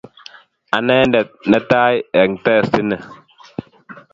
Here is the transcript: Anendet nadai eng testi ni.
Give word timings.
Anendet 0.75 1.29
nadai 1.49 1.95
eng 2.21 2.35
testi 2.45 2.81
ni. 2.89 2.97